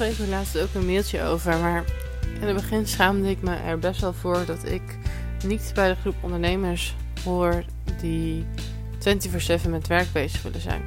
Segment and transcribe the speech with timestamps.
[0.00, 1.84] schreef er laatst ook een mailtje over, maar
[2.40, 4.82] in het begin schaamde ik me er best wel voor dat ik
[5.44, 6.94] niet bij de groep ondernemers
[7.24, 7.64] hoor
[8.00, 8.46] die
[8.98, 10.82] 24/7 met werk bezig willen zijn.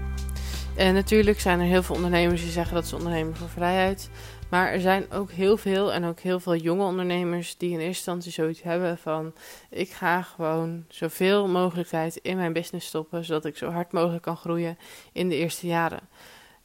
[0.75, 4.09] En natuurlijk zijn er heel veel ondernemers die zeggen dat ze ondernemen voor vrijheid.
[4.49, 7.87] Maar er zijn ook heel veel en ook heel veel jonge ondernemers die in eerste
[7.87, 9.33] instantie zoiets hebben van
[9.69, 14.37] ik ga gewoon zoveel mogelijkheid in mijn business stoppen, zodat ik zo hard mogelijk kan
[14.37, 14.77] groeien
[15.11, 16.09] in de eerste jaren.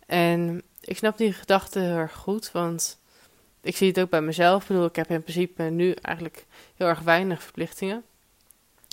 [0.08, 2.98] En ik snap die gedachte heel erg goed, want
[3.62, 4.62] ik zie het ook bij mezelf.
[4.62, 8.02] Ik bedoel, ik heb in principe nu eigenlijk heel erg weinig verplichtingen.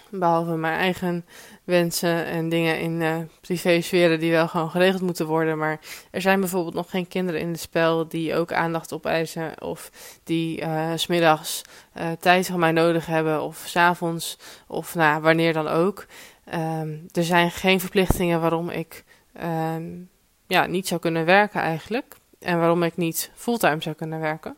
[0.10, 1.26] Behalve mijn eigen
[1.64, 5.58] wensen en dingen in uh, privé-sferen die wel gewoon geregeld moeten worden.
[5.58, 5.80] Maar
[6.12, 9.62] er zijn bijvoorbeeld nog geen kinderen in het spel die ook aandacht opeisen.
[9.62, 9.92] Of
[10.24, 11.62] die uh, smiddags
[11.98, 13.42] uh, tijd van mij nodig hebben.
[13.42, 14.38] Of s'avonds.
[14.68, 16.06] Of nou, wanneer dan ook.
[16.54, 19.04] Um, er zijn geen verplichtingen waarom ik
[19.44, 20.10] um,
[20.48, 22.16] ja, niet zou kunnen werken eigenlijk.
[22.40, 24.56] En waarom ik niet fulltime zou kunnen werken.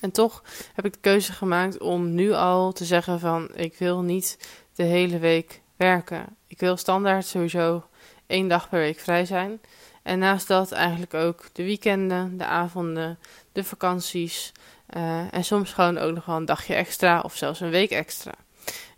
[0.00, 0.42] En toch
[0.74, 4.38] heb ik de keuze gemaakt om nu al te zeggen van ik wil niet
[4.74, 6.36] de hele week werken.
[6.46, 7.84] Ik wil standaard sowieso
[8.26, 9.60] één dag per week vrij zijn.
[10.02, 13.18] En naast dat eigenlijk ook de weekenden, de avonden,
[13.52, 14.52] de vakanties.
[14.96, 18.34] Uh, en soms gewoon ook nog wel een dagje extra of zelfs een week extra.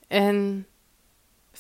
[0.09, 0.67] En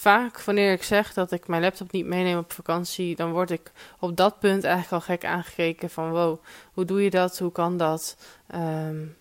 [0.02, 3.72] vaak wanneer ik zeg dat ik mijn laptop niet meeneem op vakantie, dan word ik
[3.98, 6.38] op dat punt eigenlijk al gek aangekeken van wow,
[6.72, 7.38] hoe doe je dat?
[7.38, 8.16] Hoe kan dat?
[8.54, 9.16] Um,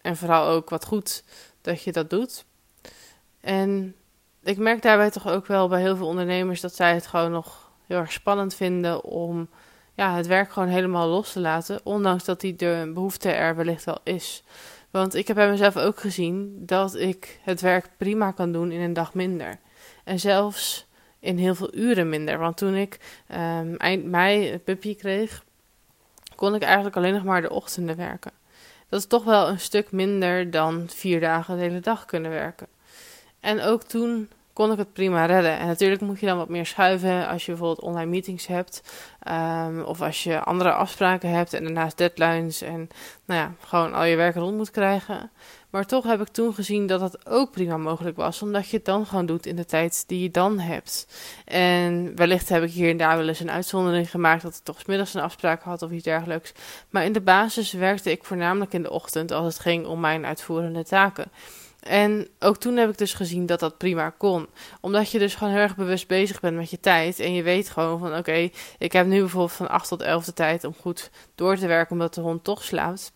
[0.00, 1.24] en vooral ook wat goed
[1.60, 2.44] dat je dat doet.
[3.40, 3.94] En
[4.42, 7.70] ik merk daarbij toch ook wel bij heel veel ondernemers dat zij het gewoon nog
[7.86, 9.48] heel erg spannend vinden om
[9.94, 13.84] ja, het werk gewoon helemaal los te laten, ondanks dat die de behoefte er wellicht
[13.84, 14.42] wel is.
[14.90, 18.80] Want ik heb bij mezelf ook gezien dat ik het werk prima kan doen in
[18.80, 19.58] een dag minder.
[20.08, 20.86] En zelfs
[21.20, 22.38] in heel veel uren minder.
[22.38, 22.98] Want toen ik
[23.32, 25.44] um, eind mei puppy kreeg,
[26.34, 28.32] kon ik eigenlijk alleen nog maar de ochtenden werken.
[28.88, 32.66] Dat is toch wel een stuk minder dan vier dagen de hele dag kunnen werken.
[33.40, 35.58] En ook toen kon ik het prima redden.
[35.58, 38.82] En natuurlijk moet je dan wat meer schuiven als je bijvoorbeeld online meetings hebt.
[39.30, 42.62] Um, of als je andere afspraken hebt en daarnaast deadlines.
[42.62, 42.88] En
[43.24, 45.30] nou ja, gewoon al je werk rond moet krijgen.
[45.70, 48.42] Maar toch heb ik toen gezien dat dat ook prima mogelijk was.
[48.42, 51.06] Omdat je het dan gewoon doet in de tijd die je dan hebt.
[51.44, 54.42] En wellicht heb ik hier en daar wel eens een uitzondering gemaakt.
[54.42, 56.52] Dat ik toch middags een afspraak had of iets dergelijks.
[56.90, 60.26] Maar in de basis werkte ik voornamelijk in de ochtend als het ging om mijn
[60.26, 61.30] uitvoerende taken.
[61.80, 64.46] En ook toen heb ik dus gezien dat dat prima kon.
[64.80, 67.20] Omdat je dus gewoon heel erg bewust bezig bent met je tijd.
[67.20, 70.32] En je weet gewoon van oké, ik heb nu bijvoorbeeld van 8 tot 11 de
[70.32, 73.12] tijd om goed door te werken omdat de hond toch slaapt.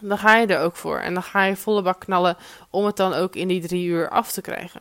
[0.00, 0.98] Dan ga je er ook voor.
[0.98, 2.36] En dan ga je volle bak knallen
[2.70, 4.80] om het dan ook in die drie uur af te krijgen.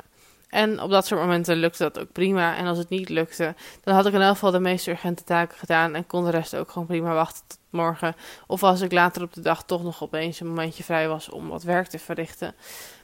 [0.54, 2.56] En op dat soort momenten lukte dat ook prima.
[2.56, 5.58] En als het niet lukte, dan had ik in elk geval de meest urgente taken
[5.58, 5.96] gedaan.
[5.96, 8.16] En kon de rest ook gewoon prima wachten tot morgen.
[8.48, 11.48] Of als ik later op de dag toch nog opeens een momentje vrij was om
[11.48, 12.56] wat werk te verrichten.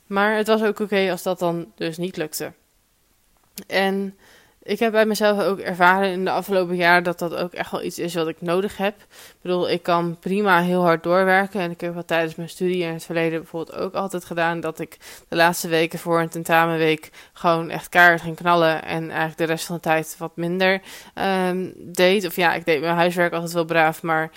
[0.08, 2.54] Maar het was ook oké als dat dan dus niet lukte.
[3.68, 4.18] En
[4.70, 7.84] ik heb bij mezelf ook ervaren in de afgelopen jaren dat dat ook echt wel
[7.84, 8.96] iets is wat ik nodig heb.
[9.00, 11.62] Ik bedoel, ik kan prima heel hard doorwerken.
[11.62, 14.80] En ik heb wat tijdens mijn studie in het verleden bijvoorbeeld ook altijd gedaan dat
[14.80, 14.98] ik
[15.28, 18.84] de laatste weken voor een tentamenweek gewoon echt kaart ging knallen.
[18.84, 20.82] En eigenlijk de rest van de tijd wat minder
[21.48, 22.26] um, deed.
[22.26, 24.32] Of ja, ik deed mijn huiswerk altijd wel braaf, maar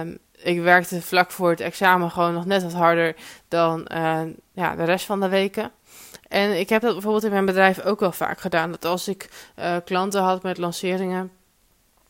[0.00, 3.14] um, ik werkte vlak voor het examen gewoon nog net wat harder
[3.48, 4.20] dan uh,
[4.52, 5.70] ja, de rest van de weken.
[6.28, 8.70] En ik heb dat bijvoorbeeld in mijn bedrijf ook wel vaak gedaan.
[8.70, 9.28] Dat als ik
[9.58, 11.32] uh, klanten had met lanceringen,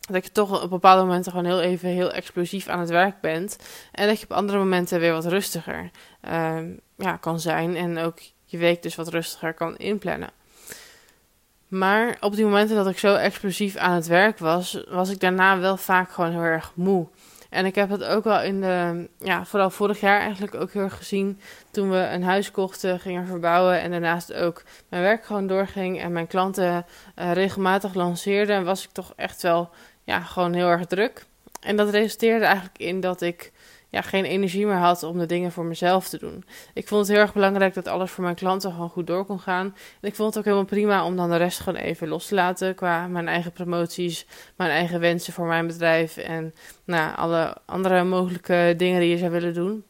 [0.00, 3.58] dat je toch op bepaalde momenten gewoon heel even heel explosief aan het werk bent.
[3.92, 5.90] En dat je op andere momenten weer wat rustiger
[6.28, 6.58] uh,
[6.96, 7.76] ja, kan zijn.
[7.76, 10.30] En ook je week dus wat rustiger kan inplannen.
[11.68, 15.58] Maar op die momenten dat ik zo explosief aan het werk was, was ik daarna
[15.58, 17.06] wel vaak gewoon heel erg moe.
[17.50, 20.82] En ik heb het ook wel in de, ja, vooral vorig jaar eigenlijk ook heel
[20.82, 21.40] erg gezien.
[21.70, 26.00] Toen we een huis kochten, gingen verbouwen en daarnaast ook mijn werk gewoon doorging.
[26.00, 29.70] En mijn klanten uh, regelmatig lanceerden, was ik toch echt wel,
[30.04, 31.24] ja, gewoon heel erg druk.
[31.60, 33.52] En dat resulteerde eigenlijk in dat ik
[33.96, 36.44] ja, geen energie meer had om de dingen voor mezelf te doen.
[36.74, 39.40] Ik vond het heel erg belangrijk dat alles voor mijn klanten gewoon goed door kon
[39.40, 39.66] gaan.
[40.00, 42.34] En ik vond het ook helemaal prima om dan de rest gewoon even los te
[42.34, 44.26] laten qua mijn eigen promoties,
[44.56, 46.54] mijn eigen wensen voor mijn bedrijf en
[46.84, 49.84] nou, alle andere mogelijke dingen die je zou willen doen.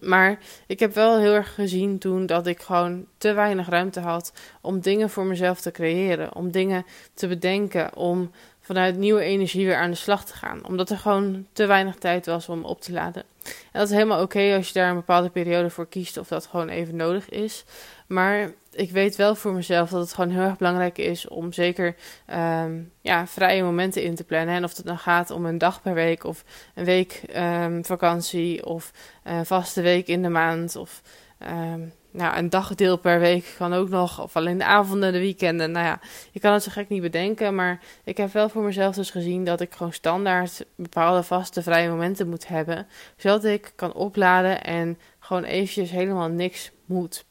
[0.00, 4.32] Maar ik heb wel heel erg gezien toen dat ik gewoon te weinig ruimte had
[4.60, 6.84] om dingen voor mezelf te creëren, om dingen
[7.14, 8.30] te bedenken, om
[8.64, 10.66] vanuit nieuwe energie weer aan de slag te gaan.
[10.66, 13.22] Omdat er gewoon te weinig tijd was om op te laden.
[13.44, 16.46] En dat is helemaal oké als je daar een bepaalde periode voor kiest of dat
[16.46, 17.64] gewoon even nodig is.
[18.06, 21.96] Maar ik weet wel voor mezelf dat het gewoon heel erg belangrijk is om zeker
[22.32, 24.54] um, ja, vrije momenten in te plannen.
[24.54, 26.44] En of het dan gaat om een dag per week of
[26.74, 31.02] een week um, vakantie of een vaste week in de maand of
[31.38, 34.22] um, nou, een dagdeel per week kan ook nog.
[34.22, 35.70] Of alleen de avonden, de weekenden.
[35.70, 36.00] Nou ja,
[36.30, 37.54] je kan het zo gek niet bedenken.
[37.54, 41.88] Maar ik heb wel voor mezelf dus gezien dat ik gewoon standaard bepaalde vaste vrije
[41.88, 42.86] momenten moet hebben.
[43.16, 47.24] Zodat ik kan opladen en gewoon eventjes helemaal niks moet.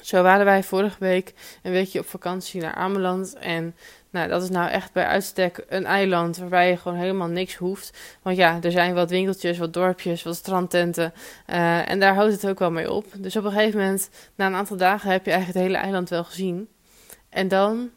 [0.00, 3.34] Zo waren wij vorige week een weekje op vakantie naar Ameland.
[3.34, 3.74] En
[4.14, 7.98] nou, dat is nou echt bij uitstek een eiland waarbij je gewoon helemaal niks hoeft.
[8.22, 11.12] Want ja, er zijn wat winkeltjes, wat dorpjes, wat strandtenten.
[11.50, 13.04] Uh, en daar houdt het ook wel mee op.
[13.16, 16.08] Dus op een gegeven moment, na een aantal dagen, heb je eigenlijk het hele eiland
[16.08, 16.68] wel gezien.
[17.28, 17.90] En dan,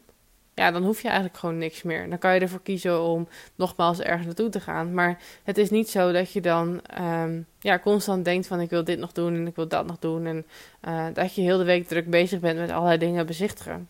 [0.54, 2.08] ja, dan hoef je eigenlijk gewoon niks meer.
[2.08, 4.94] Dan kan je ervoor kiezen om nogmaals ergens naartoe te gaan.
[4.94, 8.84] Maar het is niet zo dat je dan um, ja, constant denkt van ik wil
[8.84, 10.26] dit nog doen en ik wil dat nog doen.
[10.26, 10.46] En
[10.88, 13.88] uh, dat je heel de week druk bezig bent met allerlei dingen bezichtigen.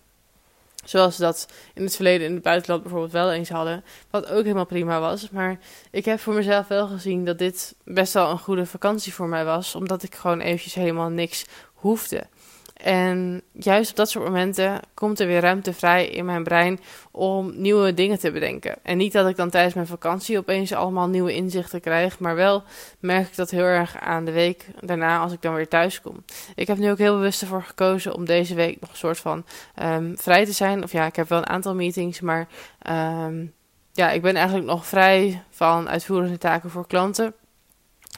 [0.85, 3.85] Zoals ze dat in het verleden in het buitenland bijvoorbeeld wel eens hadden.
[4.11, 5.31] Wat ook helemaal prima was.
[5.31, 5.59] Maar
[5.91, 9.45] ik heb voor mezelf wel gezien dat dit best wel een goede vakantie voor mij
[9.45, 9.75] was.
[9.75, 11.45] Omdat ik gewoon eventjes helemaal niks
[11.75, 12.27] hoefde.
[12.79, 16.81] En juist op dat soort momenten komt er weer ruimte vrij in mijn brein
[17.11, 18.77] om nieuwe dingen te bedenken.
[18.83, 22.63] En niet dat ik dan tijdens mijn vakantie opeens allemaal nieuwe inzichten krijg, maar wel
[22.99, 26.25] merk ik dat heel erg aan de week daarna als ik dan weer thuis kom.
[26.55, 29.45] Ik heb nu ook heel bewust ervoor gekozen om deze week nog een soort van
[29.83, 30.83] um, vrij te zijn.
[30.83, 32.49] Of ja, ik heb wel een aantal meetings, maar
[32.91, 33.53] um,
[33.93, 37.35] ja, ik ben eigenlijk nog vrij van uitvoerende taken voor klanten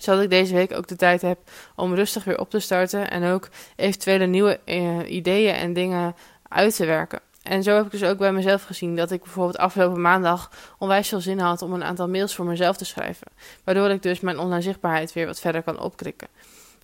[0.02, 1.38] zodat ik deze week ook de tijd heb
[1.76, 6.14] om rustig weer op te starten en ook eventuele nieuwe uh, ideeën en dingen
[6.48, 7.20] uit te werken.
[7.42, 11.08] En zo heb ik dus ook bij mezelf gezien dat ik bijvoorbeeld afgelopen maandag onwijs
[11.08, 13.26] veel zin had om een aantal mails voor mezelf te schrijven.
[13.64, 16.28] Waardoor ik dus mijn online zichtbaarheid weer wat verder kan opkrikken.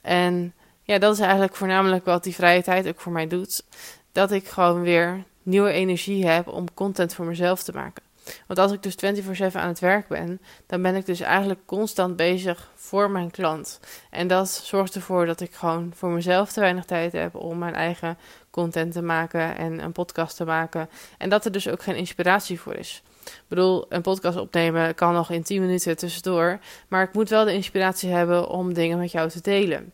[0.03, 3.65] En ja, dat is eigenlijk voornamelijk wat die vrije tijd ook voor mij doet.
[4.13, 8.03] Dat ik gewoon weer nieuwe energie heb om content voor mezelf te maken.
[8.47, 12.17] Want als ik dus 24/7 aan het werk ben, dan ben ik dus eigenlijk constant
[12.17, 13.81] bezig voor mijn klant.
[14.11, 17.75] En dat zorgt ervoor dat ik gewoon voor mezelf te weinig tijd heb om mijn
[17.75, 18.19] eigen
[18.51, 20.89] content te maken en een podcast te maken.
[21.19, 23.03] En dat er dus ook geen inspiratie voor is.
[23.25, 26.59] Ik bedoel, een podcast opnemen kan nog in 10 minuten tussendoor.
[26.89, 29.93] Maar ik moet wel de inspiratie hebben om dingen met jou te delen.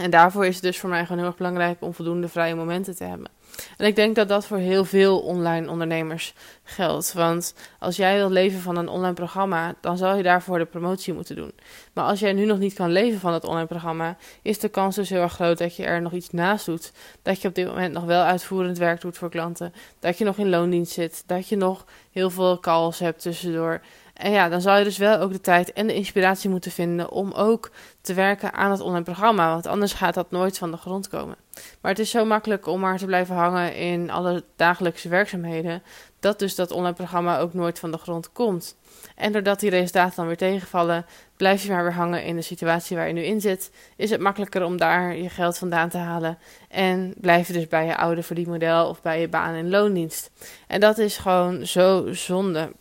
[0.00, 2.96] En daarvoor is het dus voor mij gewoon heel erg belangrijk om voldoende vrije momenten
[2.96, 3.30] te hebben.
[3.76, 6.34] En ik denk dat dat voor heel veel online ondernemers
[6.64, 7.12] geldt.
[7.12, 11.14] Want als jij wilt leven van een online programma, dan zal je daarvoor de promotie
[11.14, 11.52] moeten doen.
[11.92, 14.96] Maar als jij nu nog niet kan leven van dat online programma, is de kans
[14.96, 16.92] dus heel erg groot dat je er nog iets naast doet.
[17.22, 19.72] Dat je op dit moment nog wel uitvoerend werk doet voor klanten.
[19.98, 21.22] Dat je nog in loondienst zit.
[21.26, 23.80] Dat je nog heel veel calls hebt tussendoor.
[24.12, 27.10] En ja, dan zal je dus wel ook de tijd en de inspiratie moeten vinden
[27.10, 27.70] om ook
[28.00, 29.48] te werken aan het online programma.
[29.48, 31.36] Want anders gaat dat nooit van de grond komen.
[31.80, 35.82] Maar het is zo makkelijk om maar te blijven hangen in alle dagelijkse werkzaamheden.
[36.20, 38.76] Dat dus dat online programma ook nooit van de grond komt.
[39.16, 41.06] En doordat die resultaten dan weer tegenvallen,
[41.36, 43.70] blijf je maar weer hangen in de situatie waar je nu in zit.
[43.96, 46.38] Is het makkelijker om daar je geld vandaan te halen.
[46.68, 50.30] En blijf je dus bij je oude verdienmodel of bij je baan in loondienst.
[50.66, 52.72] En dat is gewoon zo zonde.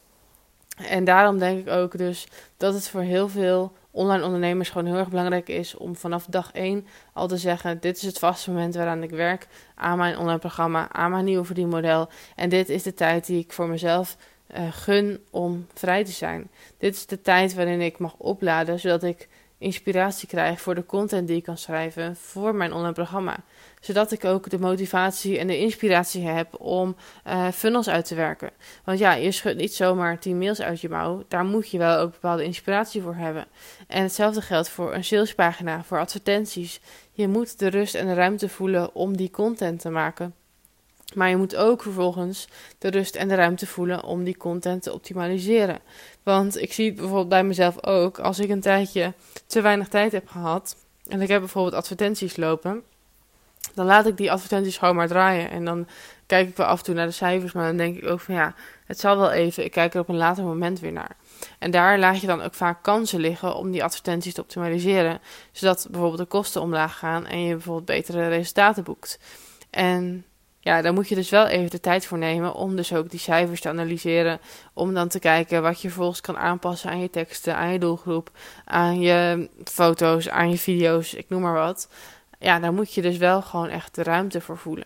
[0.78, 4.98] En daarom denk ik ook dus dat het voor heel veel online ondernemers gewoon heel
[4.98, 8.76] erg belangrijk is om vanaf dag 1 al te zeggen: dit is het vaste moment
[8.76, 12.10] waaraan ik werk aan mijn online programma, aan mijn nieuwe verdienmodel.
[12.36, 14.18] En dit is de tijd die ik voor mezelf
[14.58, 16.50] uh, gun om vrij te zijn.
[16.78, 21.28] Dit is de tijd waarin ik mag opladen, zodat ik inspiratie krijg voor de content
[21.28, 23.38] die ik kan schrijven voor mijn online programma.
[23.82, 26.96] Zodat ik ook de motivatie en de inspiratie heb om
[27.28, 28.50] uh, funnels uit te werken.
[28.84, 31.24] Want ja, je schudt niet zomaar 10 mails uit je mouw.
[31.28, 33.46] Daar moet je wel ook bepaalde inspiratie voor hebben.
[33.88, 36.80] En hetzelfde geldt voor een salespagina, voor advertenties.
[37.12, 40.34] Je moet de rust en de ruimte voelen om die content te maken.
[41.14, 42.48] Maar je moet ook vervolgens
[42.78, 45.80] de rust en de ruimte voelen om die content te optimaliseren.
[46.24, 49.14] Want ik zie bijvoorbeeld bij mezelf ook, als ik een tijdje
[49.46, 50.76] te weinig tijd heb gehad
[51.08, 52.84] en ik heb bijvoorbeeld advertenties lopen,
[53.74, 55.50] dan laat ik die advertenties gewoon maar draaien.
[55.50, 55.88] En dan
[56.26, 58.36] kijk ik wel af en toe naar de cijfers, maar dan denk ik ook van
[58.36, 58.54] ja,
[58.86, 61.16] het zal wel even, ik kijk er op een later moment weer naar.
[61.60, 65.20] En daar laat je dan ook vaak kansen liggen om die advertenties te optimaliseren,
[65.52, 69.20] zodat bijvoorbeeld de kosten omlaag gaan en je bijvoorbeeld betere resultaten boekt.
[69.70, 70.26] En
[70.64, 73.20] ja, daar moet je dus wel even de tijd voor nemen om dus ook die
[73.20, 74.40] cijfers te analyseren.
[74.74, 78.32] Om dan te kijken wat je vervolgens kan aanpassen aan je teksten, aan je doelgroep,
[78.66, 81.88] aan je foto's, aan je video's, ik noem maar wat.
[82.42, 84.86] Ja, daar moet je dus wel gewoon echt de ruimte voor voelen.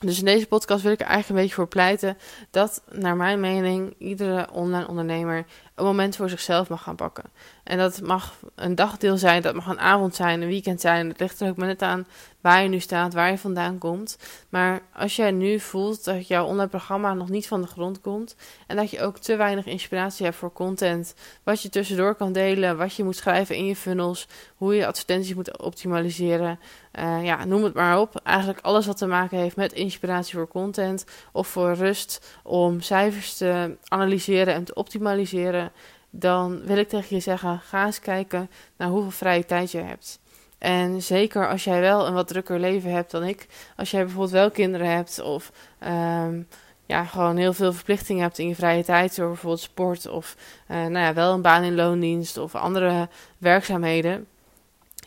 [0.00, 2.18] Dus in deze podcast wil ik er eigenlijk een beetje voor pleiten
[2.50, 5.46] dat, naar mijn mening, iedere online ondernemer
[5.82, 7.24] een moment voor zichzelf mag gaan pakken.
[7.64, 11.08] En dat mag een dagdeel zijn, dat mag een avond zijn, een weekend zijn.
[11.08, 12.06] Het ligt er ook maar net aan
[12.42, 14.18] waar je nu staat, waar je vandaan komt.
[14.48, 18.36] Maar als jij nu voelt dat jouw online programma nog niet van de grond komt
[18.66, 22.76] en dat je ook te weinig inspiratie hebt voor content, wat je tussendoor kan delen,
[22.76, 26.58] wat je moet schrijven in je funnels, hoe je advertenties moet optimaliseren,
[26.98, 28.20] uh, ja, noem het maar op.
[28.24, 33.36] Eigenlijk alles wat te maken heeft met inspiratie voor content of voor rust om cijfers
[33.36, 35.71] te analyseren en te optimaliseren
[36.10, 40.20] dan wil ik tegen je zeggen: ga eens kijken naar hoeveel vrije tijd je hebt.
[40.58, 44.32] En zeker als jij wel een wat drukker leven hebt dan ik, als jij bijvoorbeeld
[44.32, 45.52] wel kinderen hebt of
[45.84, 46.48] um,
[46.86, 50.36] ja, gewoon heel veel verplichtingen hebt in je vrije tijd, door bijvoorbeeld sport of
[50.70, 54.26] uh, nou ja, wel een baan in loondienst of andere werkzaamheden,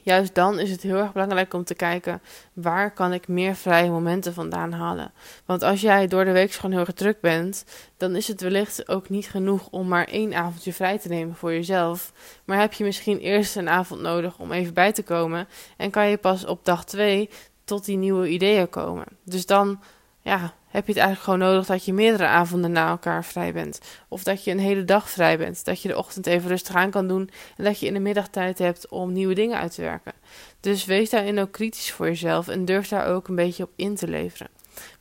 [0.05, 2.21] juist dan is het heel erg belangrijk om te kijken
[2.53, 5.11] waar kan ik meer vrije momenten vandaan halen.
[5.45, 7.65] Want als jij door de week gewoon heel druk bent,
[7.97, 11.51] dan is het wellicht ook niet genoeg om maar één avondje vrij te nemen voor
[11.51, 12.13] jezelf.
[12.45, 15.47] Maar heb je misschien eerst een avond nodig om even bij te komen
[15.77, 17.29] en kan je pas op dag twee
[17.63, 19.05] tot die nieuwe ideeën komen.
[19.23, 19.79] Dus dan
[20.21, 23.79] ja, heb je het eigenlijk gewoon nodig dat je meerdere avonden na elkaar vrij bent.
[24.07, 25.65] Of dat je een hele dag vrij bent.
[25.65, 27.29] Dat je de ochtend even rustig aan kan doen.
[27.57, 30.13] En dat je in de middag tijd hebt om nieuwe dingen uit te werken.
[30.59, 33.95] Dus wees daarin ook kritisch voor jezelf en durf daar ook een beetje op in
[33.95, 34.49] te leveren.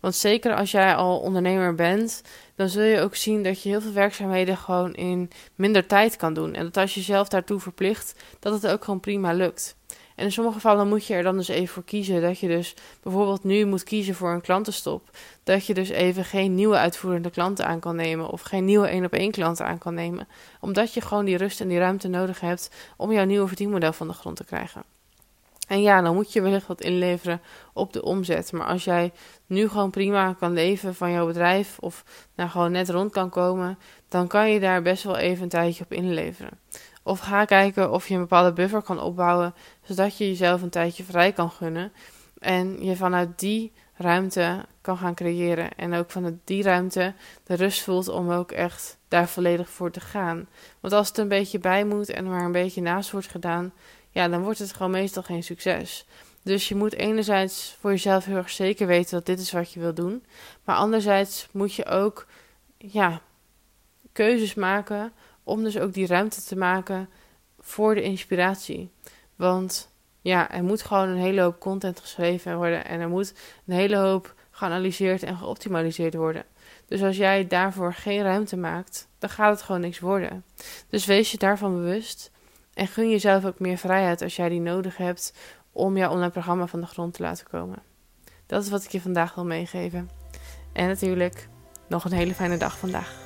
[0.00, 2.22] Want zeker als jij al ondernemer bent,
[2.54, 6.34] dan zul je ook zien dat je heel veel werkzaamheden gewoon in minder tijd kan
[6.34, 6.54] doen.
[6.54, 9.76] En dat als je jezelf daartoe verplicht, dat het ook gewoon prima lukt.
[10.14, 12.20] En in sommige gevallen moet je er dan dus even voor kiezen.
[12.20, 15.10] Dat je dus bijvoorbeeld nu moet kiezen voor een klantenstop.
[15.42, 18.28] Dat je dus even geen nieuwe uitvoerende klanten aan kan nemen.
[18.28, 20.28] Of geen nieuwe één op één klanten aan kan nemen.
[20.60, 24.06] Omdat je gewoon die rust en die ruimte nodig hebt om jouw nieuwe verdienmodel van
[24.06, 24.82] de grond te krijgen.
[25.68, 27.40] En ja, dan moet je wellicht wat inleveren
[27.72, 28.52] op de omzet.
[28.52, 29.12] Maar als jij
[29.46, 32.04] nu gewoon prima kan leven van jouw bedrijf of
[32.34, 33.78] nou gewoon net rond kan komen,
[34.08, 36.58] dan kan je daar best wel even een tijdje op inleveren.
[37.06, 41.04] Of ga kijken of je een bepaalde buffer kan opbouwen, zodat je jezelf een tijdje
[41.04, 41.92] vrij kan gunnen.
[42.38, 45.74] En je vanuit die ruimte kan gaan creëren.
[45.76, 50.00] En ook vanuit die ruimte de rust voelt om ook echt daar volledig voor te
[50.00, 50.48] gaan.
[50.80, 53.72] Want als het een beetje bij moet en maar een beetje naast wordt gedaan,
[54.10, 56.06] ja, dan wordt het gewoon meestal geen succes.
[56.42, 59.80] Dus je moet enerzijds voor jezelf heel erg zeker weten dat dit is wat je
[59.80, 60.24] wil doen.
[60.64, 62.26] Maar anderzijds moet je ook
[62.78, 63.20] ja,
[64.12, 65.12] keuzes maken
[65.44, 67.08] om dus ook die ruimte te maken
[67.60, 68.90] voor de inspiratie.
[69.36, 73.34] Want ja, er moet gewoon een hele hoop content geschreven worden en er moet
[73.66, 76.44] een hele hoop geanalyseerd en geoptimaliseerd worden.
[76.86, 80.44] Dus als jij daarvoor geen ruimte maakt, dan gaat het gewoon niks worden.
[80.88, 82.30] Dus wees je daarvan bewust
[82.74, 85.34] en gun jezelf ook meer vrijheid als jij die nodig hebt
[85.72, 87.82] om jouw online programma van de grond te laten komen.
[88.46, 90.10] Dat is wat ik je vandaag wil meegeven.
[90.72, 91.48] En natuurlijk
[91.88, 93.23] nog een hele fijne dag vandaag.